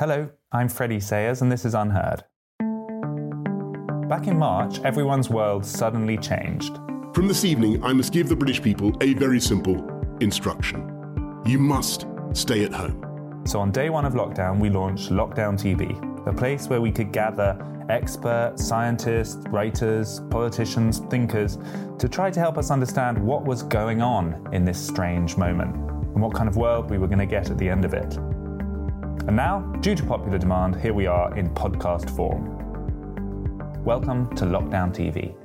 [0.00, 2.24] Hello, I'm Freddie Sayers, and this is Unheard.
[4.08, 6.76] Back in March, everyone's world suddenly changed.
[7.12, 9.86] From this evening, I must give the British people a very simple
[10.22, 11.42] instruction.
[11.44, 13.42] You must stay at home.
[13.44, 15.92] So on day one of lockdown, we launched Lockdown TV,
[16.26, 17.58] a place where we could gather
[17.90, 21.58] experts, scientists, writers, politicians, thinkers
[21.98, 26.22] to try to help us understand what was going on in this strange moment and
[26.22, 28.18] what kind of world we were going to get at the end of it.
[29.30, 32.48] And now, due to popular demand, here we are in podcast form.
[33.84, 35.36] Welcome to Lockdown TV.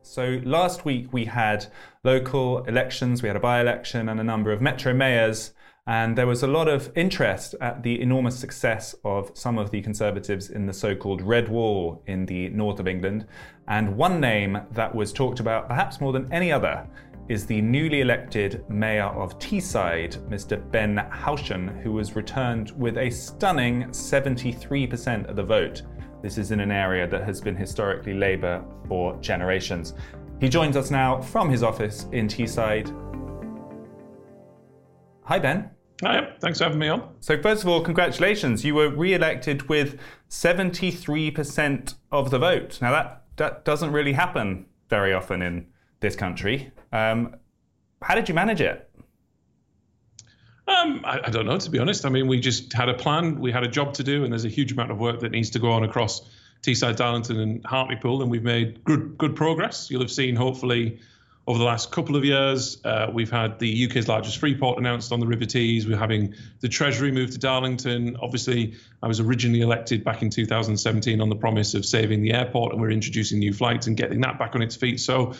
[0.00, 1.66] So, last week we had
[2.04, 5.52] local elections, we had a by election, and a number of metro mayors.
[5.86, 9.82] And there was a lot of interest at the enormous success of some of the
[9.82, 13.26] Conservatives in the so called Red Wall in the north of England.
[13.68, 16.88] And one name that was talked about, perhaps more than any other,
[17.28, 20.70] is the newly elected Mayor of Teesside, Mr.
[20.70, 25.82] Ben Houchen, who was returned with a stunning 73% of the vote.
[26.22, 29.94] This is in an area that has been historically Labour for generations.
[30.40, 32.94] He joins us now from his office in Teesside.
[35.24, 35.70] Hi, Ben.
[36.02, 37.14] Hi, thanks for having me on.
[37.20, 38.64] So, first of all, congratulations.
[38.64, 42.78] You were re elected with 73% of the vote.
[42.82, 45.66] Now, that, that doesn't really happen very often in
[46.00, 46.70] this country.
[46.92, 47.36] Um,
[48.02, 48.88] how did you manage it?
[50.68, 52.04] Um, I, I, don't know, to be honest.
[52.04, 54.44] I mean, we just had a plan, we had a job to do, and there's
[54.44, 56.28] a huge amount of work that needs to go on across
[56.62, 59.90] Teesside, Darlington, and Hartlepool, and we've made good good progress.
[59.90, 60.98] You'll have seen, hopefully,
[61.46, 65.12] over the last couple of years, uh, we've had the UK's largest free port announced
[65.12, 65.86] on the River Tees.
[65.86, 68.16] We're having the Treasury move to Darlington.
[68.20, 72.72] Obviously, I was originally elected back in 2017 on the promise of saving the airport,
[72.72, 74.98] and we're introducing new flights and getting that back on its feet.
[74.98, 75.34] So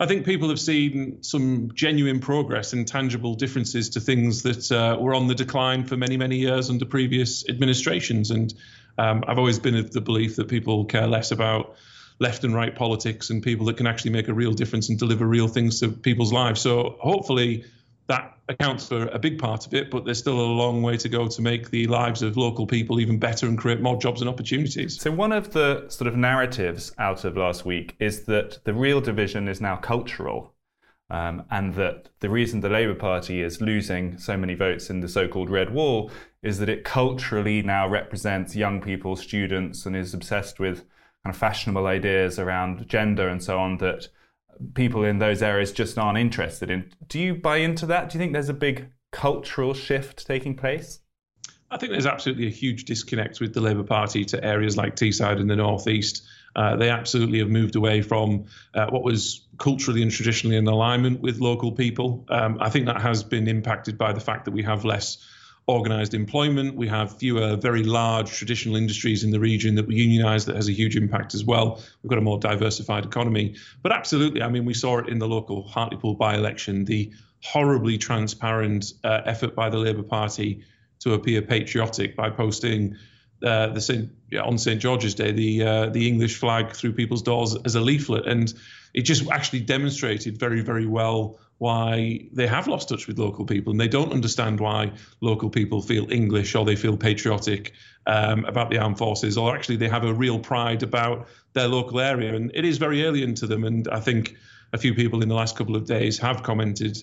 [0.00, 4.96] I think people have seen some genuine progress and tangible differences to things that uh,
[4.98, 8.30] were on the decline for many, many years under previous administrations.
[8.30, 8.54] And
[8.96, 11.76] um, I've always been of the belief that people care less about
[12.18, 15.26] left and right politics and people that can actually make a real difference and deliver
[15.26, 16.62] real things to people's lives.
[16.62, 17.66] So hopefully
[18.10, 21.08] that accounts for a big part of it, but there's still a long way to
[21.08, 24.28] go to make the lives of local people even better and create more jobs and
[24.28, 25.00] opportunities.
[25.00, 29.00] So, one of the sort of narratives out of last week is that the real
[29.00, 30.52] division is now cultural.
[31.12, 35.08] Um, and that the reason the Labour Party is losing so many votes in the
[35.08, 36.08] so called Red Wall
[36.40, 40.84] is that it culturally now represents young people, students, and is obsessed with
[41.24, 44.06] kind of fashionable ideas around gender and so on that
[44.74, 46.90] people in those areas just aren't interested in.
[47.08, 48.10] Do you buy into that?
[48.10, 51.00] Do you think there's a big cultural shift taking place?
[51.70, 55.40] I think there's absolutely a huge disconnect with the Labour Party to areas like Teesside
[55.40, 56.26] in the northeast.
[56.56, 61.20] Uh, they absolutely have moved away from uh, what was culturally and traditionally in alignment
[61.20, 62.24] with local people.
[62.28, 65.24] Um, I think that has been impacted by the fact that we have less
[65.70, 66.76] organised employment.
[66.76, 70.68] We have fewer very large traditional industries in the region that we unionise that has
[70.68, 71.82] a huge impact as well.
[72.02, 73.54] We've got a more diversified economy.
[73.82, 77.96] But absolutely, I mean, we saw it in the local Hartlepool by election, the horribly
[77.98, 80.62] transparent uh, effort by the Labour Party
[81.00, 82.96] to appear patriotic by posting
[83.44, 87.22] uh, the Saint, yeah, on St George's Day the uh, the English flag through people's
[87.22, 88.52] doors as a leaflet, and
[88.94, 93.70] it just actually demonstrated very very well why they have lost touch with local people
[93.70, 94.90] and they don't understand why
[95.20, 97.74] local people feel English or they feel patriotic
[98.06, 102.00] um, about the armed forces or actually they have a real pride about their local
[102.00, 102.34] area.
[102.34, 103.64] And it is very alien to them.
[103.64, 104.36] And I think
[104.72, 106.96] a few people in the last couple of days have commented.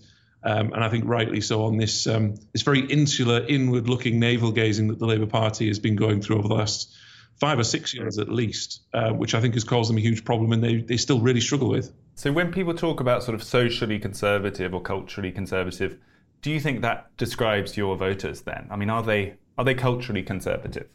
[0.43, 4.87] Um, and I think rightly so on this um, this very insular, inward-looking navel gazing
[4.87, 6.95] that the Labour Party has been going through over the last
[7.39, 10.25] five or six years at least, uh, which I think has caused them a huge
[10.25, 11.93] problem and they, they still really struggle with.
[12.15, 15.97] So when people talk about sort of socially conservative or culturally conservative,
[16.41, 18.67] do you think that describes your voters then?
[18.71, 20.87] I mean, are they are they culturally conservative?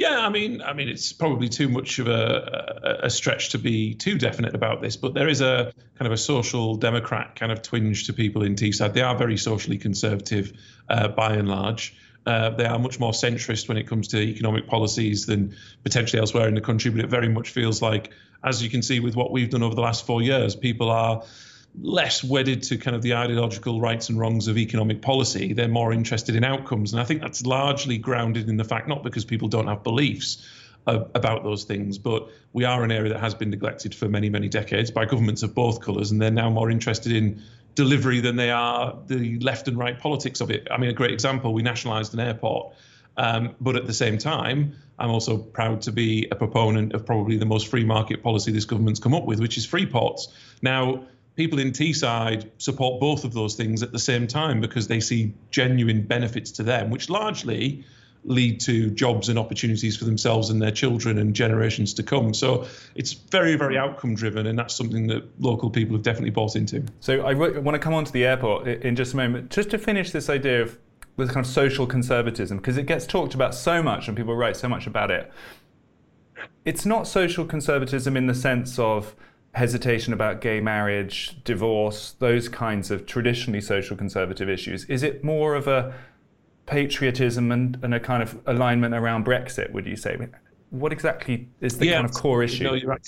[0.00, 3.92] Yeah, I mean, I mean, it's probably too much of a, a, stretch to be
[3.92, 7.60] too definite about this, but there is a kind of a social democrat kind of
[7.60, 8.94] twinge to people in Teesside.
[8.94, 10.54] They are very socially conservative,
[10.88, 11.94] uh, by and large.
[12.24, 16.48] Uh, they are much more centrist when it comes to economic policies than potentially elsewhere
[16.48, 18.10] in the country, but it very much feels like,
[18.42, 21.24] as you can see with what we've done over the last four years, people are
[21.78, 25.52] less wedded to kind of the ideological rights and wrongs of economic policy.
[25.52, 26.92] They're more interested in outcomes.
[26.92, 30.48] And I think that's largely grounded in the fact not because people don't have beliefs
[30.86, 34.30] uh, about those things, but we are an area that has been neglected for many,
[34.30, 36.10] many decades by governments of both colours.
[36.10, 37.42] And they're now more interested in
[37.74, 40.66] delivery than they are the left and right politics of it.
[40.70, 42.74] I mean, a great example we nationalised an airport.
[43.16, 47.36] Um, but at the same time, I'm also proud to be a proponent of probably
[47.36, 50.28] the most free market policy this government's come up with, which is free ports.
[50.62, 51.04] Now,
[51.40, 55.32] people in Teesside support both of those things at the same time because they see
[55.50, 57.82] genuine benefits to them, which largely
[58.24, 62.34] lead to jobs and opportunities for themselves and their children and generations to come.
[62.34, 66.56] So it's very, very outcome driven, and that's something that local people have definitely bought
[66.56, 66.84] into.
[67.00, 69.78] So I want to come on to the airport in just a moment, just to
[69.78, 70.78] finish this idea of
[71.16, 74.58] with kind of social conservatism, because it gets talked about so much and people write
[74.58, 75.32] so much about it.
[76.66, 79.14] It's not social conservatism in the sense of
[79.54, 84.84] hesitation about gay marriage, divorce, those kinds of traditionally social conservative issues?
[84.84, 85.94] Is it more of a
[86.66, 90.16] patriotism and, and a kind of alignment around Brexit, would you say?
[90.70, 92.64] What exactly is the yeah, kind of core issue?
[92.64, 93.06] No, you're right.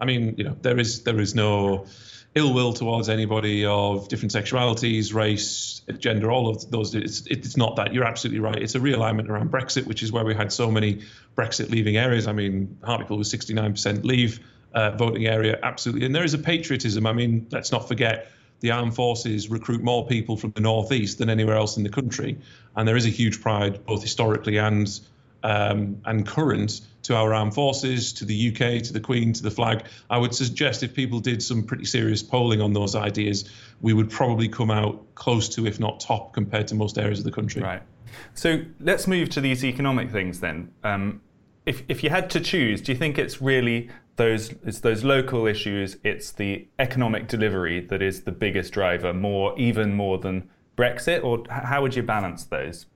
[0.00, 1.86] I mean, you know, there is there is no
[2.34, 6.94] ill will towards anybody of different sexualities, race, gender, all of those.
[6.94, 7.92] It's, it's not that.
[7.92, 8.56] You're absolutely right.
[8.56, 11.02] It's a realignment around Brexit, which is where we had so many
[11.36, 12.26] Brexit leaving areas.
[12.26, 14.40] I mean, Hartlepool was 69% leave
[14.74, 16.06] uh, voting area, absolutely.
[16.06, 17.06] And there is a patriotism.
[17.06, 18.28] I mean, let's not forget
[18.60, 22.38] the armed forces recruit more people from the northeast than anywhere else in the country,
[22.76, 25.00] and there is a huge pride, both historically and
[25.44, 29.50] um, and current, to our armed forces, to the UK, to the Queen, to the
[29.50, 29.84] flag.
[30.08, 34.10] I would suggest if people did some pretty serious polling on those ideas, we would
[34.10, 37.62] probably come out close to, if not top, compared to most areas of the country.
[37.62, 37.82] Right.
[38.34, 40.70] So let's move to these economic things then.
[40.84, 41.20] Um,
[41.66, 45.46] if, if you had to choose, do you think it's really those it's those local
[45.46, 45.96] issues.
[46.04, 51.24] It's the economic delivery that is the biggest driver, more even more than Brexit.
[51.24, 52.86] Or how would you balance those?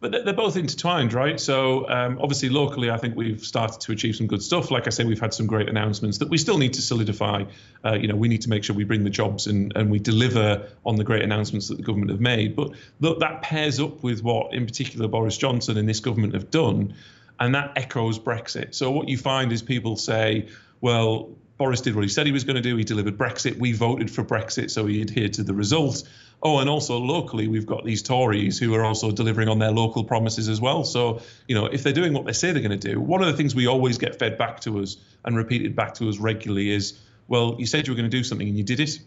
[0.00, 1.38] But they're both intertwined, right?
[1.38, 4.70] So um, obviously, locally, I think we've started to achieve some good stuff.
[4.70, 7.44] Like I say, we've had some great announcements that we still need to solidify.
[7.84, 9.98] Uh, you know, we need to make sure we bring the jobs and, and we
[9.98, 12.56] deliver on the great announcements that the government have made.
[12.56, 16.94] But that pairs up with what, in particular, Boris Johnson and this government have done
[17.40, 18.74] and that echoes Brexit.
[18.74, 20.48] So what you find is people say,
[20.80, 22.76] well, Boris did what he said he was going to do.
[22.76, 23.58] He delivered Brexit.
[23.58, 26.08] We voted for Brexit, so he adhered to the result.
[26.42, 30.04] Oh, and also locally, we've got these Tories who are also delivering on their local
[30.04, 30.84] promises as well.
[30.84, 33.26] So, you know, if they're doing what they say they're going to do, one of
[33.26, 36.70] the things we always get fed back to us and repeated back to us regularly
[36.70, 36.98] is,
[37.28, 38.98] well, you said you were going to do something and you did it.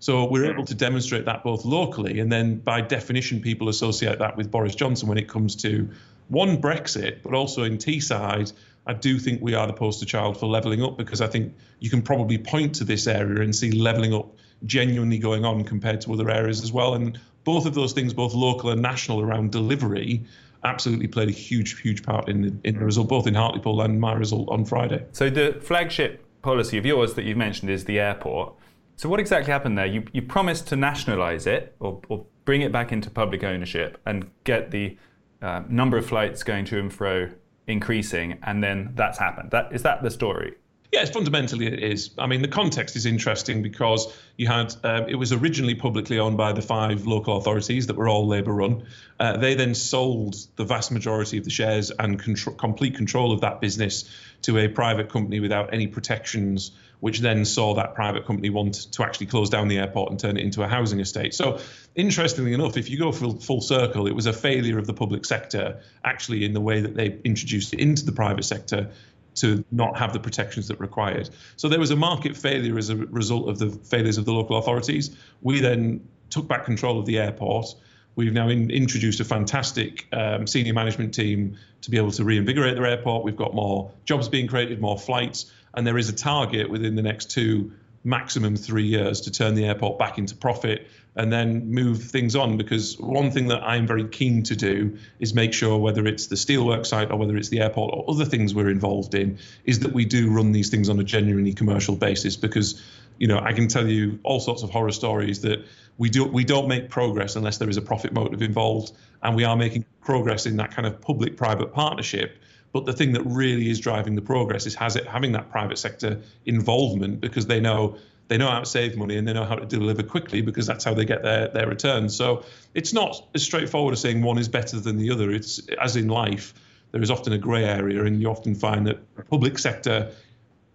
[0.00, 4.36] So we're able to demonstrate that both locally and then by definition, people associate that
[4.36, 5.90] with Boris Johnson when it comes to
[6.32, 8.52] one Brexit, but also in Teesside,
[8.86, 11.90] I do think we are the poster child for levelling up because I think you
[11.90, 14.34] can probably point to this area and see levelling up
[14.64, 16.94] genuinely going on compared to other areas as well.
[16.94, 20.24] And both of those things, both local and national around delivery,
[20.64, 24.00] absolutely played a huge, huge part in the, in the result, both in Hartlepool and
[24.00, 25.04] my result on Friday.
[25.12, 28.54] So the flagship policy of yours that you've mentioned is the airport.
[28.96, 29.86] So what exactly happened there?
[29.86, 34.30] You, you promised to nationalise it or, or bring it back into public ownership and
[34.44, 34.96] get the
[35.42, 37.28] uh, number of flights going to and fro
[37.66, 39.50] increasing, and then that's happened.
[39.50, 40.54] That is that the story?
[40.92, 42.10] Yes, fundamentally it is.
[42.18, 46.36] I mean, the context is interesting because you had um, it was originally publicly owned
[46.36, 48.84] by the five local authorities that were all Labour run.
[49.18, 53.40] Uh, they then sold the vast majority of the shares and contr- complete control of
[53.40, 54.10] that business
[54.42, 56.72] to a private company without any protections
[57.02, 60.36] which then saw that private company want to actually close down the airport and turn
[60.36, 61.34] it into a housing estate.
[61.34, 61.58] So,
[61.96, 65.24] interestingly enough, if you go full, full circle, it was a failure of the public
[65.24, 68.92] sector actually in the way that they introduced it into the private sector
[69.34, 71.28] to not have the protections that required.
[71.56, 74.56] So there was a market failure as a result of the failures of the local
[74.56, 75.16] authorities.
[75.40, 77.74] We then took back control of the airport.
[78.14, 82.74] We've now in, introduced a fantastic um, senior management team to be able to reinvigorate
[82.74, 83.24] their airport.
[83.24, 87.02] We've got more jobs being created, more flights, and there is a target within the
[87.02, 87.72] next two,
[88.04, 92.56] maximum three years to turn the airport back into profit and then move things on.
[92.56, 96.36] Because one thing that I'm very keen to do is make sure whether it's the
[96.36, 99.92] steelwork site or whether it's the airport or other things we're involved in, is that
[99.92, 102.36] we do run these things on a genuinely commercial basis.
[102.36, 102.82] Because
[103.18, 105.64] you know, I can tell you all sorts of horror stories that
[105.98, 109.44] we do we don't make progress unless there is a profit motive involved, and we
[109.44, 112.38] are making progress in that kind of public-private partnership.
[112.72, 115.78] But the thing that really is driving the progress is has it having that private
[115.78, 119.56] sector involvement because they know they know how to save money and they know how
[119.56, 122.16] to deliver quickly because that's how they get their their returns.
[122.16, 122.44] So
[122.74, 125.30] it's not as straightforward as saying one is better than the other.
[125.30, 126.54] It's as in life,
[126.92, 130.12] there is often a grey area, and you often find that public sector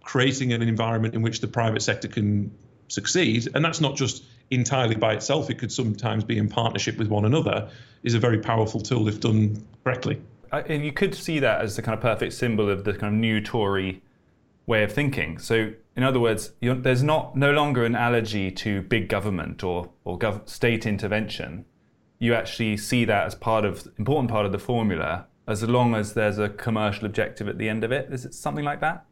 [0.02, 2.50] creating an environment in which the private sector can
[2.88, 5.50] succeed, and that's not just entirely by itself.
[5.50, 7.70] It could sometimes be in partnership with one another.
[8.02, 10.20] Is a very powerful tool if done correctly.
[10.52, 13.20] And you could see that as the kind of perfect symbol of the kind of
[13.20, 14.02] new Tory
[14.66, 15.38] way of thinking.
[15.38, 20.18] So, in other words, there's not no longer an allergy to big government or or
[20.18, 21.64] gov- state intervention.
[22.18, 26.14] You actually see that as part of important part of the formula, as long as
[26.14, 28.12] there's a commercial objective at the end of it.
[28.12, 29.04] Is it something like that?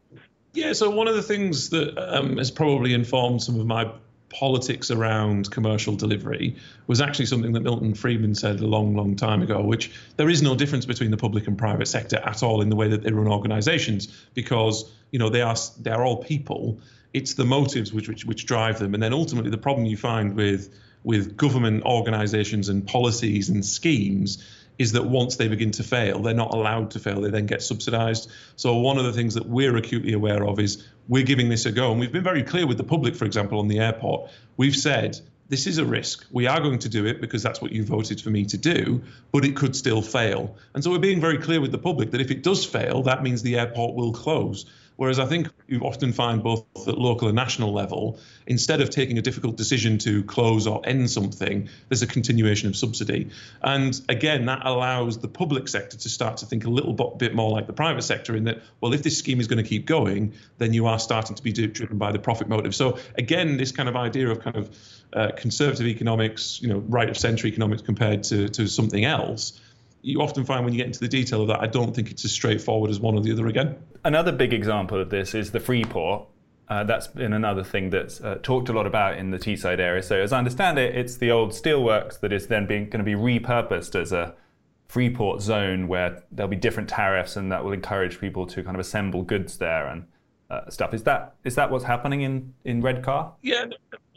[0.53, 0.73] Yeah.
[0.73, 3.91] So one of the things that um, has probably informed some of my
[4.29, 6.55] politics around commercial delivery
[6.85, 10.41] was actually something that Milton Friedman said a long, long time ago, which there is
[10.41, 13.11] no difference between the public and private sector at all in the way that they
[13.11, 16.79] run organizations because, you know, they are they are all people.
[17.13, 18.93] It's the motives which, which which drive them.
[18.93, 24.43] And then ultimately the problem you find with with government organizations and policies and schemes
[24.77, 27.21] is that once they begin to fail, they're not allowed to fail.
[27.21, 28.31] They then get subsidized.
[28.55, 31.71] So one of the things that we're acutely aware of is we're giving this a
[31.71, 31.91] go.
[31.91, 34.29] And we've been very clear with the public, for example, on the airport.
[34.55, 35.19] We've said
[35.49, 36.25] this is a risk.
[36.31, 39.01] We are going to do it because that's what you voted for me to do,
[39.31, 40.57] but it could still fail.
[40.73, 43.23] And so we're being very clear with the public that if it does fail, that
[43.23, 44.65] means the airport will close.
[44.97, 49.17] Whereas I think you often find both at local and national level, instead of taking
[49.17, 53.29] a difficult decision to close or end something, there's a continuation of subsidy.
[53.61, 57.51] And again, that allows the public sector to start to think a little bit more
[57.51, 60.33] like the private sector in that, well, if this scheme is going to keep going,
[60.57, 62.73] then you are starting to be driven by the profit motive.
[62.73, 64.75] So again, this kind of idea of kind of
[65.13, 69.59] uh, conservative economics, you know, right of centre economics compared to, to something else
[70.01, 72.23] you often find when you get into the detail of that, I don't think it's
[72.25, 73.75] as straightforward as one or the other again.
[74.03, 76.27] Another big example of this is the Freeport.
[76.69, 80.03] Uh, that's been another thing that's uh, talked a lot about in the Teesside area.
[80.03, 83.05] So, as I understand it, it's the old steelworks that is then being going to
[83.05, 84.35] be repurposed as a
[84.87, 88.81] Freeport zone where there'll be different tariffs, and that will encourage people to kind of
[88.81, 90.05] assemble goods there and
[90.49, 90.93] uh, stuff.
[90.93, 93.33] Is that is that what's happening in in Redcar?
[93.41, 93.65] Yeah,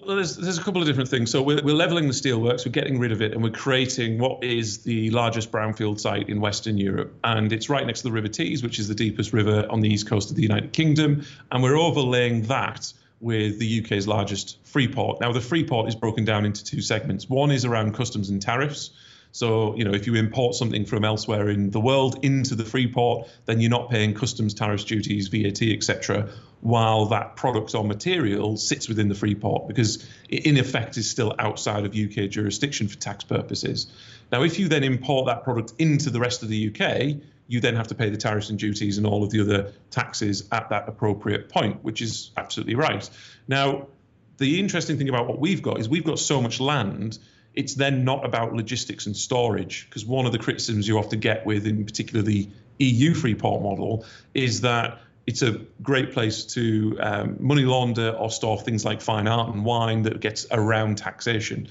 [0.07, 1.31] well, there's, there's a couple of different things.
[1.31, 4.43] So we're, we're leveling the steelworks, we're getting rid of it, and we're creating what
[4.43, 7.15] is the largest brownfield site in Western Europe.
[7.23, 9.89] And it's right next to the River Tees, which is the deepest river on the
[9.89, 11.27] east coast of the United Kingdom.
[11.53, 15.21] And we're overlaying that with the UK's largest free port.
[15.21, 17.29] Now, the free port is broken down into two segments.
[17.29, 18.91] One is around customs and tariffs.
[19.33, 22.93] So, you know, if you import something from elsewhere in the world into the free
[22.93, 28.57] port, then you're not paying customs, tariffs, duties, VAT, etc while that product or material
[28.57, 32.89] sits within the free port because it in effect is still outside of UK jurisdiction
[32.89, 33.87] for tax purposes.
[34.31, 37.77] Now, if you then import that product into the rest of the UK, you then
[37.77, 40.89] have to pay the tariffs and duties and all of the other taxes at that
[40.89, 43.09] appropriate point, which is absolutely right.
[43.49, 43.89] Now,
[44.37, 47.19] the interesting thing about what we've got is we've got so much land
[47.61, 51.45] it's then not about logistics and storage because one of the criticisms you often get
[51.45, 52.49] with in particular the
[52.79, 58.31] EU free port model is that it's a great place to um, money launder or
[58.31, 61.69] store things like fine art and wine that gets around taxation.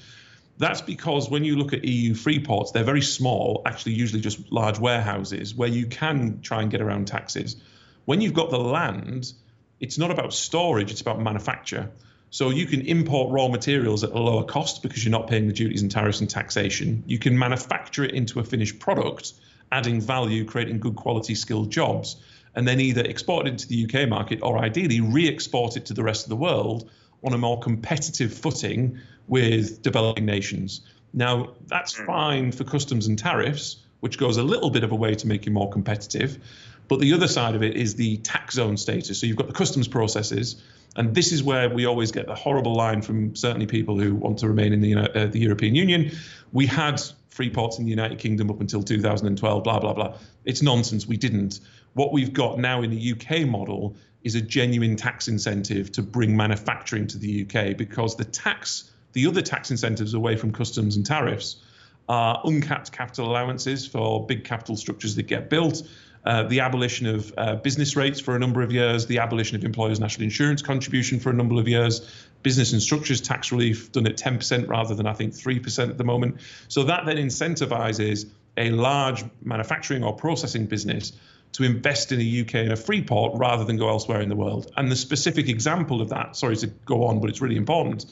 [0.58, 4.52] That's because when you look at EU free ports, they're very small, actually, usually just
[4.52, 7.56] large warehouses where you can try and get around taxes.
[8.04, 9.32] When you've got the land,
[9.80, 11.90] it's not about storage, it's about manufacture.
[12.30, 15.52] So you can import raw materials at a lower cost because you're not paying the
[15.52, 17.02] duties and tariffs and taxation.
[17.06, 19.32] You can manufacture it into a finished product,
[19.72, 22.16] adding value, creating good quality skilled jobs
[22.54, 25.94] and then either export it into the UK market or ideally re export it to
[25.94, 26.90] the rest of the world
[27.22, 30.80] on a more competitive footing with developing nations.
[31.12, 32.06] Now, that's hmm.
[32.06, 35.46] fine for customs and tariffs, which goes a little bit of a way to make
[35.46, 36.38] you more competitive.
[36.90, 39.20] But the other side of it is the tax zone status.
[39.20, 40.60] So you've got the customs processes,
[40.96, 44.40] and this is where we always get the horrible line from certainly people who want
[44.40, 46.10] to remain in the, uh, the European Union.
[46.50, 50.16] We had free ports in the United Kingdom up until 2012, blah, blah, blah.
[50.44, 51.06] It's nonsense.
[51.06, 51.60] We didn't.
[51.92, 53.94] What we've got now in the UK model
[54.24, 59.28] is a genuine tax incentive to bring manufacturing to the UK because the tax, the
[59.28, 61.62] other tax incentives away from customs and tariffs
[62.08, 65.84] are uncapped capital allowances for big capital structures that get built,
[66.24, 69.64] uh, the abolition of uh, business rates for a number of years, the abolition of
[69.64, 72.06] employers' national insurance contribution for a number of years,
[72.42, 76.04] business and structures tax relief done at 10% rather than I think 3% at the
[76.04, 76.40] moment.
[76.68, 81.12] So that then incentivizes a large manufacturing or processing business
[81.52, 84.36] to invest in the UK in a free port rather than go elsewhere in the
[84.36, 84.70] world.
[84.76, 88.06] And the specific example of that, sorry to go on, but it's really important,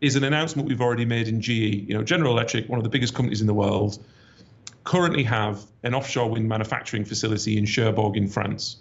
[0.00, 1.50] is an announcement we've already made in GE.
[1.50, 4.04] You know, General Electric, one of the biggest companies in the world,
[4.84, 8.76] currently have an offshore wind manufacturing facility in Cherbourg in France.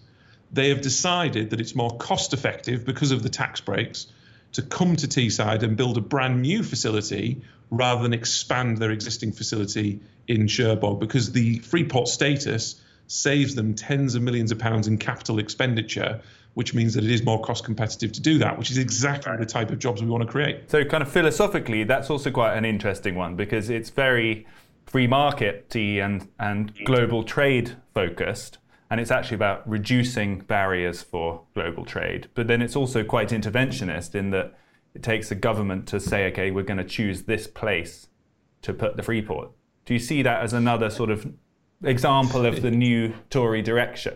[0.52, 4.08] They have decided that it's more cost effective because of the tax breaks
[4.52, 7.42] to come to Teesside and build a brand new facility
[7.72, 14.14] rather than expand their existing facility in Cherbourg because the Freeport status saves them tens
[14.16, 16.22] of millions of pounds in capital expenditure
[16.54, 19.46] which means that it is more cost competitive to do that, which is exactly the
[19.46, 20.70] type of jobs we want to create.
[20.70, 24.46] So, kind of philosophically, that's also quite an interesting one because it's very
[24.86, 28.58] free market and, and global trade focused.
[28.90, 32.30] And it's actually about reducing barriers for global trade.
[32.36, 34.54] But then it's also quite interventionist in that
[34.94, 38.08] it takes a government to say, okay, we're going to choose this place
[38.62, 39.52] to put the Freeport.
[39.86, 41.34] Do you see that as another sort of
[41.84, 44.16] example of the new Tory direction?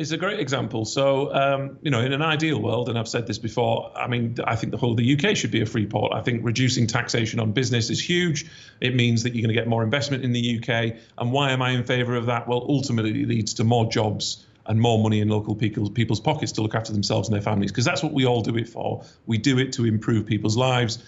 [0.00, 0.86] It's a great example.
[0.86, 4.36] So, um, you know, in an ideal world, and I've said this before, I mean,
[4.42, 6.14] I think the whole of the UK should be a free port.
[6.14, 8.50] I think reducing taxation on business is huge.
[8.80, 10.96] It means that you're going to get more investment in the UK.
[11.18, 12.48] And why am I in favour of that?
[12.48, 16.52] Well, ultimately, it leads to more jobs and more money in local people's, people's pockets
[16.52, 19.04] to look after themselves and their families, because that's what we all do it for.
[19.26, 21.04] We do it to improve people's lives,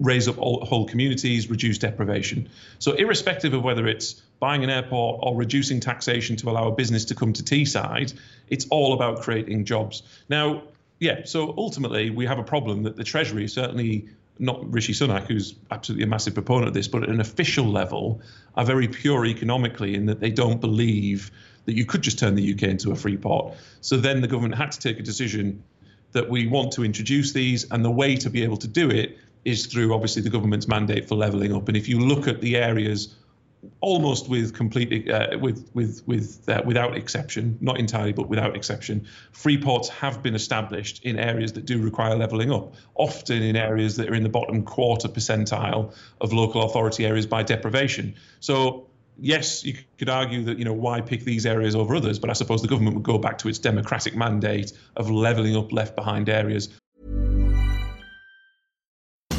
[0.00, 2.48] raise up whole communities, reduce deprivation.
[2.78, 7.06] So, irrespective of whether it's buying an airport or reducing taxation to allow a business
[7.06, 8.14] to come to Teesside,
[8.48, 10.02] it's all about creating jobs.
[10.28, 10.62] Now,
[11.00, 15.54] yeah, so ultimately we have a problem that the Treasury, certainly not Rishi Sunak, who's
[15.70, 18.20] absolutely a massive proponent of this, but at an official level,
[18.56, 21.30] are very pure economically in that they don't believe
[21.64, 23.54] that you could just turn the UK into a free port.
[23.80, 25.62] So then the government had to take a decision
[26.12, 29.18] that we want to introduce these, and the way to be able to do it
[29.48, 31.68] is through obviously the government's mandate for levelling up.
[31.68, 33.14] And if you look at the areas
[33.80, 39.06] almost with complete uh, with with with uh, without exception, not entirely, but without exception,
[39.32, 42.74] free ports have been established in areas that do require levelling up.
[42.94, 47.42] Often in areas that are in the bottom quarter percentile of local authority areas by
[47.42, 48.14] deprivation.
[48.40, 48.84] So.
[49.20, 52.34] Yes, you could argue that you know why pick these areas over others, but I
[52.34, 56.28] suppose the government would go back to its democratic mandate of levelling up left behind
[56.28, 56.68] areas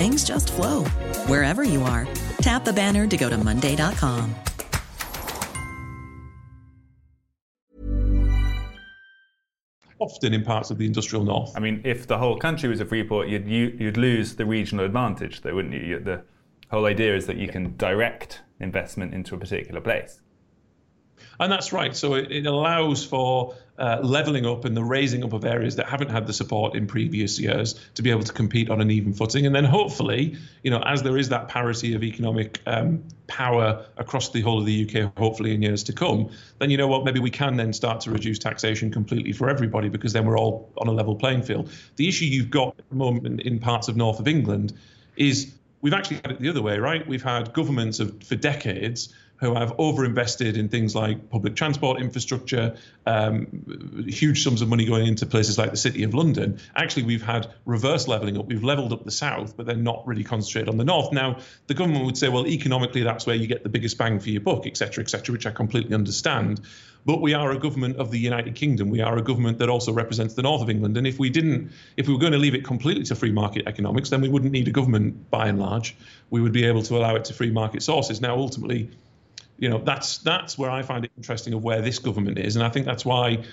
[0.00, 0.82] things just flow
[1.28, 2.08] wherever you are.
[2.40, 4.34] Tap the banner to go to Monday.com.
[9.98, 11.52] Often in parts of the industrial north.
[11.54, 14.86] I mean, if the whole country was a free port, you'd, you'd lose the regional
[14.86, 16.00] advantage, though, wouldn't you?
[16.00, 16.22] The
[16.70, 20.22] whole idea is that you can direct investment into a particular place.
[21.40, 21.96] And that's right.
[21.96, 25.88] So it, it allows for uh, leveling up and the raising up of areas that
[25.88, 29.14] haven't had the support in previous years to be able to compete on an even
[29.14, 29.46] footing.
[29.46, 34.28] And then hopefully, you know, as there is that parity of economic um, power across
[34.28, 37.20] the whole of the UK, hopefully in years to come, then you know what, maybe
[37.20, 40.88] we can then start to reduce taxation completely for everybody because then we're all on
[40.88, 41.72] a level playing field.
[41.96, 44.74] The issue you've got at the moment in parts of north of England
[45.16, 47.06] is we've actually had it the other way, right?
[47.08, 52.76] We've had governments of, for decades who have overinvested in things like public transport infrastructure,
[53.06, 56.58] um, huge sums of money going into places like the City of London.
[56.76, 58.46] Actually, we've had reverse levelling up.
[58.46, 61.12] We've levelled up the south, but then not really concentrated on the north.
[61.12, 64.28] Now, the government would say, well, economically, that's where you get the biggest bang for
[64.28, 66.60] your buck, et cetera, et cetera, which I completely understand.
[67.06, 68.90] But we are a government of the United Kingdom.
[68.90, 70.98] We are a government that also represents the north of England.
[70.98, 73.66] And if we didn't, if we were going to leave it completely to free market
[73.66, 75.96] economics, then we wouldn't need a government by and large.
[76.28, 78.20] We would be able to allow it to free market sources.
[78.20, 78.90] Now, ultimately,
[79.60, 82.64] you know, that's that's where I find it interesting of where this government is, and
[82.64, 83.44] I think that's why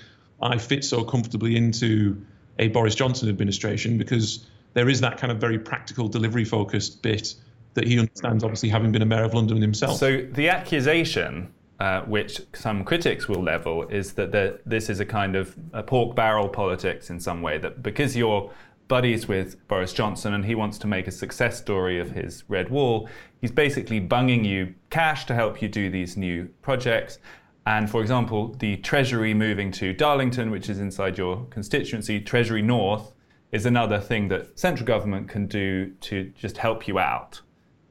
[0.42, 2.20] I fit so comfortably into
[2.58, 7.34] a Boris Johnson administration because there is that kind of very practical delivery focused bit
[7.74, 9.98] that he understands, obviously having been a mayor of London himself.
[9.98, 15.04] So the accusation uh, which some critics will level, is that the, this is a
[15.04, 17.56] kind of a pork barrel politics in some way.
[17.56, 18.50] That because you're
[18.88, 22.70] buddies with Boris Johnson and he wants to make a success story of his Red
[22.70, 23.08] Wall,
[23.40, 27.18] he's basically bunging you cash to help you do these new projects.
[27.66, 33.12] And for example, the Treasury moving to Darlington, which is inside your constituency, Treasury North,
[33.52, 37.40] is another thing that central government can do to just help you out.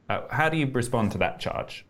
[0.08, 1.84] Uh, how do you respond to that charge?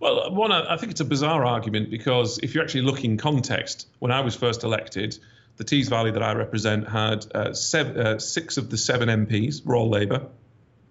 [0.00, 3.88] Well, one, I think it's a bizarre argument because if you actually look in context,
[4.00, 5.18] when I was first elected,
[5.56, 9.64] the Tees Valley that I represent had uh, seven, uh, six of the seven MPs
[9.64, 10.26] were all Labour.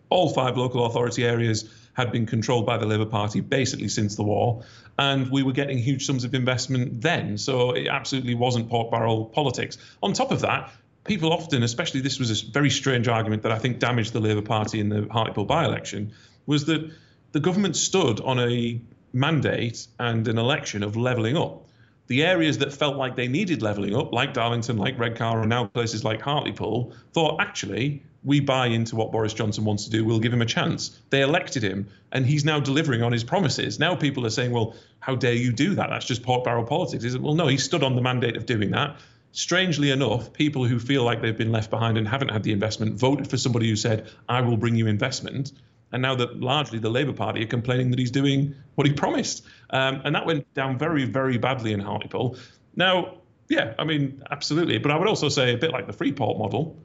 [0.09, 4.23] All five local authority areas had been controlled by the Labour Party basically since the
[4.23, 4.63] war,
[4.97, 7.37] and we were getting huge sums of investment then.
[7.37, 9.77] So it absolutely wasn't pork barrel politics.
[10.01, 10.71] On top of that,
[11.03, 14.41] people often, especially this was a very strange argument that I think damaged the Labour
[14.41, 16.13] Party in the Hartlepool by-election,
[16.45, 16.91] was that
[17.31, 18.79] the government stood on a
[19.11, 21.65] mandate and an election of levelling up.
[22.07, 25.65] The areas that felt like they needed levelling up, like Darlington, like Redcar, and now
[25.67, 30.05] places like Hartlepool, thought actually we buy into what Boris Johnson wants to do.
[30.05, 30.99] We'll give him a chance.
[31.09, 33.79] They elected him, and he's now delivering on his promises.
[33.79, 35.89] Now people are saying, well, how dare you do that?
[35.89, 37.03] That's just pork barrel politics.
[37.03, 37.21] Is it?
[37.21, 38.97] Well, no, he stood on the mandate of doing that.
[39.31, 42.95] Strangely enough, people who feel like they've been left behind and haven't had the investment
[42.95, 45.51] voted for somebody who said, I will bring you investment.
[45.93, 49.45] And now that largely the Labour Party are complaining that he's doing what he promised.
[49.69, 52.37] Um, and that went down very, very badly in Hartlepool.
[52.75, 54.79] Now, yeah, I mean, absolutely.
[54.79, 56.75] But I would also say, a bit like the Freeport model,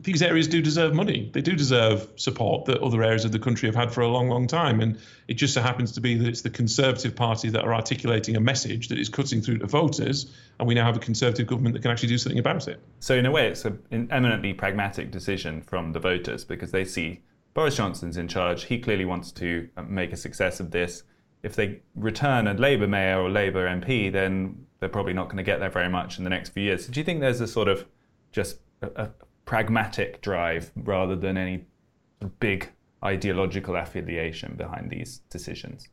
[0.00, 1.30] these areas do deserve money.
[1.32, 4.28] They do deserve support that other areas of the country have had for a long,
[4.28, 4.80] long time.
[4.80, 8.36] And it just so happens to be that it's the Conservative Party that are articulating
[8.36, 10.34] a message that is cutting through to voters.
[10.58, 12.80] And we now have a Conservative government that can actually do something about it.
[13.00, 17.20] So, in a way, it's an eminently pragmatic decision from the voters because they see
[17.56, 18.64] Boris Johnson's in charge.
[18.64, 21.04] He clearly wants to uh, make a success of this.
[21.42, 25.42] If they return a Labour mayor or Labour MP, then they're probably not going to
[25.42, 26.84] get there very much in the next few years.
[26.84, 27.86] So do you think there's a sort of
[28.30, 29.10] just a, a
[29.46, 31.64] pragmatic drive rather than any
[32.40, 32.70] big
[33.02, 35.88] ideological affiliation behind these decisions?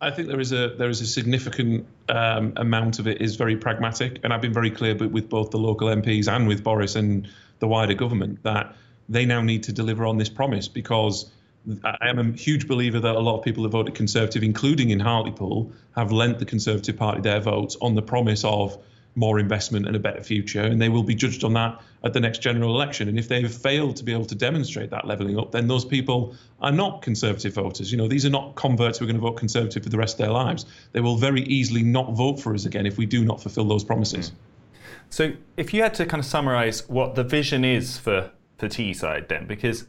[0.00, 3.54] I think there is a there is a significant um, amount of it is very
[3.54, 7.28] pragmatic, and I've been very clear with both the local MPs and with Boris and
[7.58, 8.74] the wider government that
[9.10, 11.30] they now need to deliver on this promise because
[11.84, 15.00] I am a huge believer that a lot of people who voted Conservative, including in
[15.00, 18.78] Hartlepool, have lent the Conservative Party their votes on the promise of
[19.16, 22.20] more investment and a better future, and they will be judged on that at the
[22.20, 23.08] next general election.
[23.08, 26.34] And if they've failed to be able to demonstrate that levelling up, then those people
[26.62, 27.90] are not Conservative voters.
[27.90, 30.14] You know, these are not converts who are going to vote Conservative for the rest
[30.14, 30.64] of their lives.
[30.92, 33.84] They will very easily not vote for us again if we do not fulfil those
[33.84, 34.32] promises.
[35.10, 39.28] So, if you had to kind of summarise what the vision is for for Teesside
[39.28, 39.86] then, because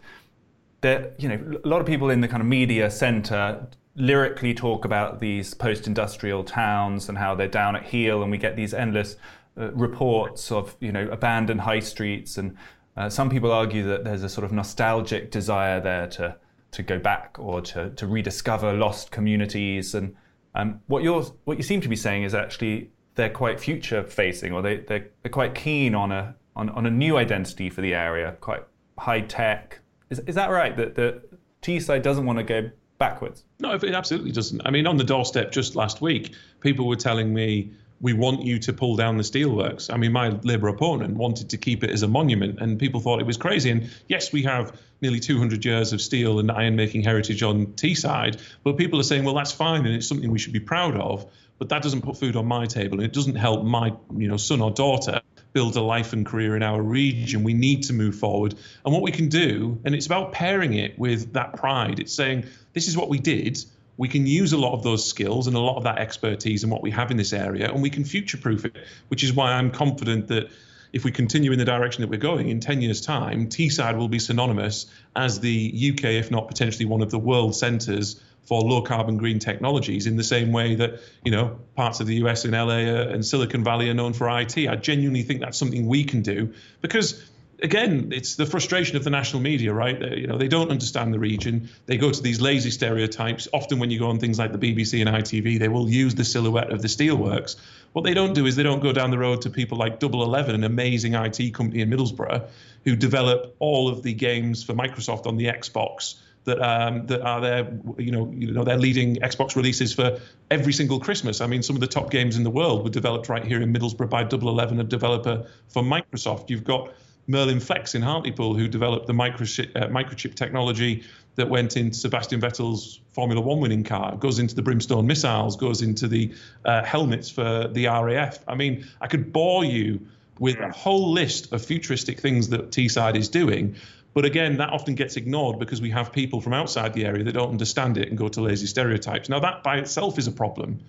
[0.82, 4.86] there, you know, a lot of people in the kind of media centre lyrically talk
[4.86, 9.18] about these post-industrial towns and how they're down at heel, and we get these endless
[9.58, 12.56] uh, reports of you know abandoned high streets, and
[12.98, 16.36] uh, some people argue that there's a sort of nostalgic desire there to
[16.72, 20.16] to go back or to to rediscover lost communities, and
[20.56, 24.54] um, what you're what you seem to be saying is actually they're quite future facing,
[24.54, 27.94] or they they're, they're quite keen on a on, on a new identity for the
[27.94, 28.64] area, quite
[28.98, 29.80] high tech.
[30.10, 30.76] Is, is that right?
[30.76, 31.22] That the
[31.62, 33.44] Teesside doesn't want to go backwards?
[33.60, 34.62] No, it absolutely doesn't.
[34.66, 38.58] I mean, on the doorstep just last week, people were telling me we want you
[38.60, 39.94] to pull down the steelworks.
[39.94, 43.20] I mean, my Labour opponent wanted to keep it as a monument, and people thought
[43.20, 43.70] it was crazy.
[43.70, 48.42] And yes, we have nearly 200 years of steel and iron making heritage on Teesside,
[48.64, 51.32] but people are saying, well, that's fine, and it's something we should be proud of.
[51.60, 54.38] But that doesn't put food on my table, and it doesn't help my, you know,
[54.38, 55.22] son or daughter
[55.54, 57.44] build a life and career in our region.
[57.44, 58.56] We need to move forward.
[58.86, 62.00] And what we can do, and it's about pairing it with that pride.
[62.00, 63.64] It's saying, this is what we did.
[63.98, 66.72] We can use a lot of those skills and a lot of that expertise and
[66.72, 68.76] what we have in this area, and we can future proof it,
[69.10, 70.50] which is why I'm confident that
[70.94, 74.10] if we continue in the direction that we're going, in 10 years' time, Teesside will
[74.10, 78.82] be synonymous as the UK, if not potentially one of the world centres for low
[78.82, 82.54] carbon green technologies in the same way that you know parts of the US and
[82.54, 82.80] LA
[83.14, 84.58] and Silicon Valley are known for IT.
[84.58, 87.24] I genuinely think that's something we can do because
[87.62, 90.00] again, it's the frustration of the national media, right?
[90.18, 91.70] You know, they don't understand the region.
[91.86, 93.48] They go to these lazy stereotypes.
[93.54, 96.26] Often, when you go on things like the BBC and ITV, they will use the
[96.26, 97.56] silhouette of the steelworks.
[97.94, 100.24] What they don't do is they don't go down the road to people like Double
[100.24, 102.48] Eleven, an amazing IT company in Middlesbrough,
[102.86, 107.42] who develop all of the games for Microsoft on the Xbox that um, that are
[107.42, 107.80] there.
[107.98, 111.42] You know, you know, they're leading Xbox releases for every single Christmas.
[111.42, 113.74] I mean, some of the top games in the world were developed right here in
[113.74, 116.50] Middlesbrough by Double Eleven, a developer for Microsoft.
[116.50, 116.94] You've got
[117.28, 121.04] Merlin Flex in Hartlepool, who developed the microchip, uh, microchip technology
[121.36, 125.82] that went into Sebastian Vettel's Formula One winning car, goes into the Brimstone missiles, goes
[125.82, 126.34] into the
[126.66, 128.40] uh, helmets for the RAF.
[128.48, 130.08] I mean, I could bore you
[130.40, 133.76] with a whole list of futuristic things that Teesside is doing.
[134.14, 137.34] But again, that often gets ignored because we have people from outside the area that
[137.34, 139.30] don't understand it and go to lazy stereotypes.
[139.30, 140.80] Now, that by itself is a problem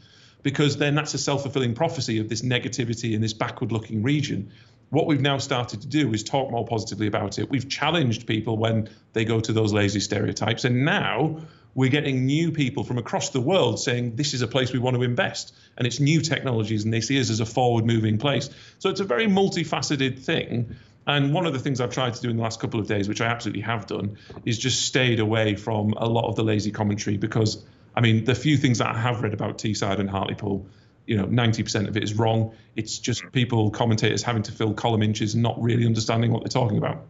[0.43, 4.51] because then that's a self fulfilling prophecy of this negativity in this backward looking region
[4.93, 7.49] what we've now started to do is talk more positively about it.
[7.49, 10.67] We've challenged people when they go to those lazy stereotypes.
[10.67, 11.41] And now
[11.75, 14.97] we're getting new people from across the world saying this is a place we want
[14.97, 18.51] to invest and it's new technologies and they see us as a forward moving place.
[18.81, 20.77] So it's a very multifaceted thing.
[21.07, 23.09] And one of the things I've tried to do in the last couple of days,
[23.09, 26.71] which I absolutely have done, is just stayed away from a lot of the lazy
[26.71, 27.65] commentary because,
[27.97, 30.67] I mean, the few things that I have read about Teesside and Hartlepool
[31.07, 32.55] you know 90% of it is wrong.
[32.77, 36.63] It's just people commentators having to fill column inches and not really understanding what they're
[36.63, 37.05] talking about.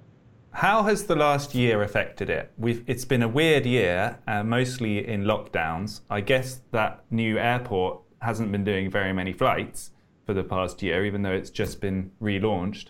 [0.53, 2.53] How has the last year affected it?
[2.59, 6.01] We've, it's been a weird year uh, mostly in lockdowns.
[6.11, 9.91] I guess that new airport hasn't been doing very many flights
[10.27, 12.87] for the past year even though it's just been relaunched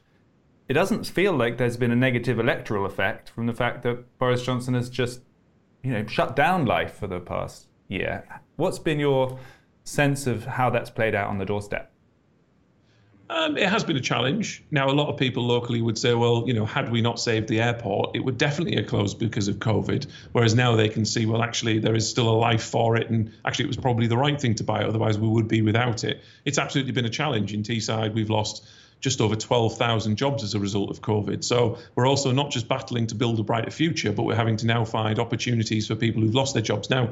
[0.72, 4.42] it doesn't feel like there's been a negative electoral effect from the fact that boris
[4.42, 5.20] johnson has just
[5.82, 8.24] you know shut down life for the past year
[8.56, 9.38] what's been your
[9.84, 11.88] sense of how that's played out on the doorstep?
[13.30, 14.62] Um, it has been a challenge.
[14.70, 17.48] Now, a lot of people locally would say, well, you know, had we not saved
[17.48, 20.06] the airport, it would definitely have closed because of COVID.
[20.32, 23.08] Whereas now they can see, well, actually, there is still a life for it.
[23.08, 24.86] And actually, it was probably the right thing to buy it.
[24.86, 26.20] Otherwise, we would be without it.
[26.44, 27.54] It's absolutely been a challenge.
[27.54, 28.68] In Teesside, we've lost
[29.02, 31.44] just over 12,000 jobs as a result of COVID.
[31.44, 34.66] So we're also not just battling to build a brighter future, but we're having to
[34.66, 36.88] now find opportunities for people who've lost their jobs.
[36.88, 37.10] Now,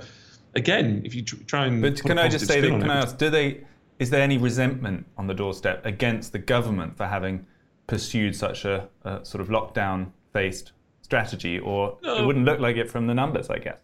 [0.54, 2.68] again, if you try and but can I just say that?
[2.68, 3.18] Can I ask?
[3.18, 3.64] Do they?
[3.98, 7.44] Is there any resentment on the doorstep against the government for having
[7.86, 10.72] pursued such a, a sort of lockdown-based
[11.02, 12.22] strategy, or no.
[12.22, 13.80] it wouldn't look like it from the numbers, I guess?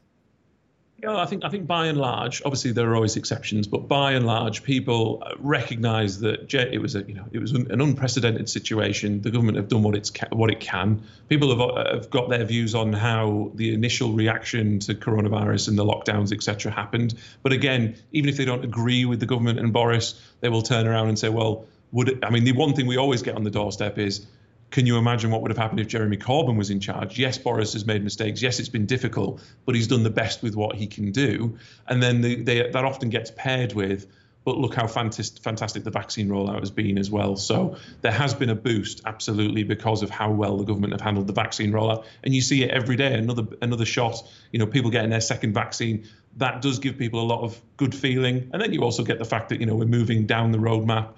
[1.03, 4.13] Yeah, I think I think by and large, obviously there are always exceptions, but by
[4.13, 8.49] and large, people uh, recognise that it was a you know it was an unprecedented
[8.49, 9.21] situation.
[9.21, 11.03] The government have done what it's what it can.
[11.29, 15.79] People have uh, have got their views on how the initial reaction to coronavirus and
[15.79, 17.15] the lockdowns, etc., happened.
[17.43, 20.87] But again, even if they don't agree with the government and Boris, they will turn
[20.87, 23.45] around and say, well, would it, I mean the one thing we always get on
[23.45, 24.27] the doorstep is
[24.71, 27.19] can you imagine what would have happened if Jeremy Corbyn was in charge?
[27.19, 28.43] Yes, Boris has made mistakes.
[28.43, 31.59] Yes, it's been difficult, but he's done the best with what he can do.
[31.87, 34.07] And then the, they, that often gets paired with,
[34.45, 37.37] but look how fantastic, fantastic the vaccine rollout has been as well.
[37.37, 41.27] So there has been a boost, absolutely, because of how well the government have handled
[41.27, 42.05] the vaccine rollout.
[42.23, 43.15] And you see it every day.
[43.15, 44.23] Another another shot.
[44.53, 46.09] You know, people getting their second vaccine.
[46.37, 48.51] That does give people a lot of good feeling.
[48.53, 51.15] And then you also get the fact that you know we're moving down the roadmap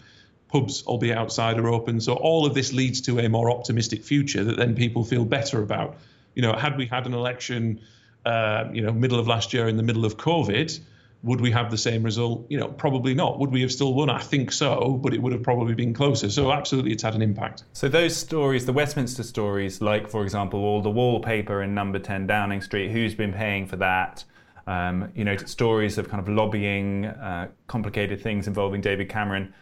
[0.48, 2.00] pubs, albeit outside, are open.
[2.00, 5.62] So all of this leads to a more optimistic future that then people feel better
[5.62, 5.96] about.
[6.34, 7.80] You know, had we had an election,
[8.24, 10.78] uh, you know, middle of last year in the middle of COVID,
[11.22, 12.46] would we have the same result?
[12.48, 13.38] You know, probably not.
[13.40, 14.08] Would we have still won?
[14.08, 16.30] I think so, but it would have probably been closer.
[16.30, 17.64] So absolutely, it's had an impact.
[17.72, 22.26] So those stories, the Westminster stories, like for example, all the wallpaper in Number Ten
[22.26, 24.24] Downing Street, who's been paying for that?
[24.66, 29.54] Um, you know, stories of kind of lobbying, uh, complicated things involving David Cameron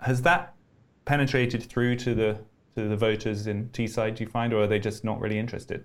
[0.00, 0.54] has that
[1.04, 2.38] penetrated through to the
[2.76, 4.16] to the voters in Teesside?
[4.16, 5.84] Do you find, or are they just not really interested?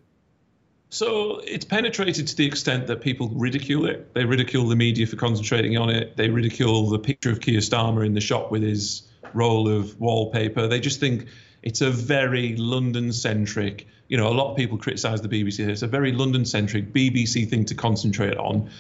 [0.89, 4.13] So it's penetrated to the extent that people ridicule it.
[4.15, 6.17] They ridicule the media for concentrating on it.
[6.17, 10.67] They ridicule the picture of Keir Starmer in the shop with his roll of wallpaper.
[10.67, 11.27] They just think
[11.61, 15.67] it's a very London centric, you know, a lot of people criticize the BBC.
[15.67, 18.71] It's a very London centric BBC thing to concentrate on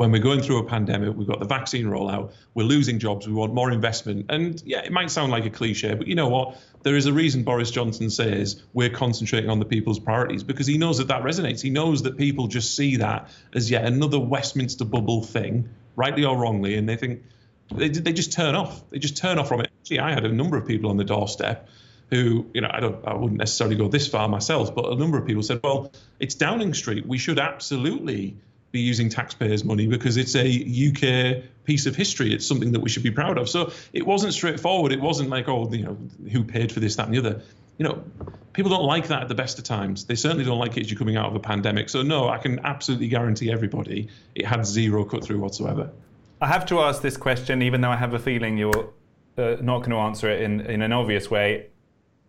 [0.00, 3.34] when we're going through a pandemic, we've got the vaccine rollout, we're losing jobs, we
[3.34, 4.24] want more investment.
[4.30, 6.56] And yeah, it might sound like a cliche, but you know what?
[6.82, 10.78] There is a reason Boris Johnson says we're concentrating on the people's priorities because he
[10.78, 11.60] knows that that resonates.
[11.60, 16.34] He knows that people just see that as yet another Westminster bubble thing, rightly or
[16.34, 17.22] wrongly, and they think
[17.70, 18.88] they, they just turn off.
[18.88, 19.70] They just turn off from it.
[19.82, 21.68] Actually, I had a number of people on the doorstep
[22.08, 25.18] who, you know, I don't, I wouldn't necessarily go this far myself, but a number
[25.18, 27.06] of people said, well, it's Downing Street.
[27.06, 28.38] We should absolutely
[28.72, 32.32] be using taxpayers' money because it's a UK piece of history.
[32.32, 33.48] It's something that we should be proud of.
[33.48, 34.92] So it wasn't straightforward.
[34.92, 35.96] It wasn't like, oh, you know,
[36.30, 37.42] who paid for this, that, and the other.
[37.78, 38.04] You know,
[38.52, 40.04] people don't like that at the best of times.
[40.04, 41.88] They certainly don't like it as you're coming out of a pandemic.
[41.88, 45.90] So no, I can absolutely guarantee everybody it had zero cut through whatsoever.
[46.40, 48.90] I have to ask this question, even though I have a feeling you're
[49.36, 51.66] uh, not going to answer it in, in an obvious way.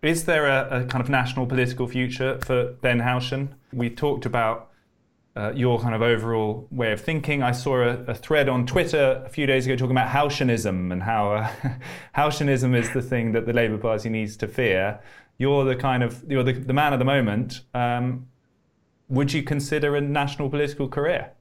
[0.02, 3.50] Is there a, a kind of national political future for Ben Houchen?
[3.72, 4.71] We talked about
[5.36, 7.42] uh, your kind of overall way of thinking.
[7.42, 11.02] I saw a, a, thread on Twitter a few days ago talking about Houchenism and
[11.02, 11.50] how uh,
[12.28, 15.00] is the thing that the Labour Party needs to fear.
[15.38, 17.62] You're the kind of you're the, the man of the moment.
[17.74, 18.28] Um,
[19.08, 21.32] would you consider a national political career?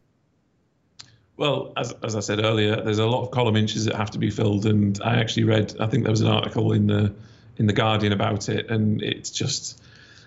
[1.37, 4.19] Well, as, as I said earlier, there's a lot of column inches that have to
[4.19, 5.75] be filled, and I actually read.
[5.81, 7.15] I think there was an article in the
[7.57, 9.83] in the Guardian about it, and it's just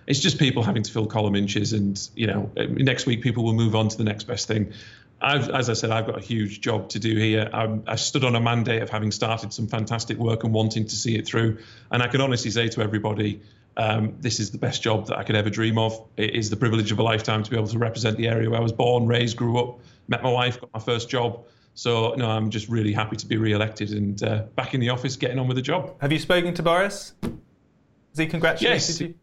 [0.08, 3.54] it's just people having to fill column inches, and you know, next week people will
[3.54, 4.74] move on to the next best thing.
[5.22, 7.50] I've, as I said, I've got a huge job to do here.
[7.54, 10.96] I'm, I stood on a mandate of having started some fantastic work and wanting to
[10.96, 11.60] see it through.
[11.92, 13.42] And I can honestly say to everybody,
[13.78, 16.06] um, this is the best job that I could ever dream of.
[16.18, 18.60] It is the privilege of a lifetime to be able to represent the area where
[18.60, 21.46] I was born, raised, grew up, met my wife, got my first job.
[21.74, 25.16] So no, I'm just really happy to be re-elected and uh, back in the office,
[25.16, 25.96] getting on with the job.
[26.02, 27.14] Have you spoken to Boris?
[27.22, 29.02] Has he congratulated yes.
[29.02, 29.16] you?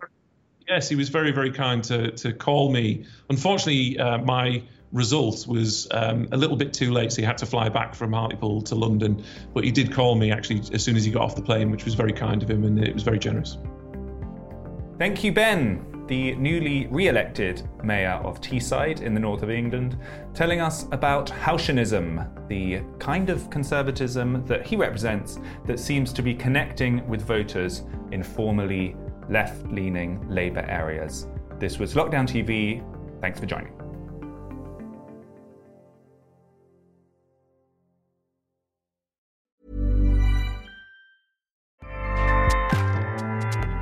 [0.71, 3.05] Yes, he was very, very kind to to call me.
[3.29, 7.47] Unfortunately, uh, my result was um, a little bit too late, so he had to
[7.47, 9.25] fly back from Hartlepool to London.
[9.53, 11.85] But he did call me actually as soon as he got off the plane, which
[11.85, 13.59] was very kind of him, and it was very generous.
[14.97, 19.97] Thank you, Ben the newly re elected Mayor of Teesside in the north of England,
[20.35, 26.35] telling us about Houchenism, the kind of conservatism that he represents that seems to be
[26.35, 28.97] connecting with voters in formerly
[29.31, 31.27] left leaning Labour areas.
[31.59, 32.83] This was Lockdown TV.
[33.21, 33.73] Thanks for joining.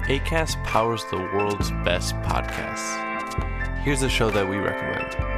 [0.08, 3.04] ACAST powers the world's best podcasts.
[3.82, 5.37] Here's a show that we recommend.